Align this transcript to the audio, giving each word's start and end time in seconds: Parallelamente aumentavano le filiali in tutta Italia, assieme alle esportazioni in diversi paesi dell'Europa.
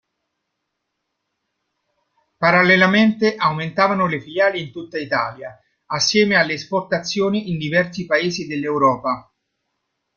Parallelamente 2.39 3.35
aumentavano 3.37 4.07
le 4.07 4.19
filiali 4.19 4.59
in 4.59 4.71
tutta 4.71 4.97
Italia, 4.97 5.55
assieme 5.85 6.37
alle 6.37 6.53
esportazioni 6.53 7.51
in 7.51 7.59
diversi 7.59 8.07
paesi 8.07 8.47
dell'Europa. 8.47 9.31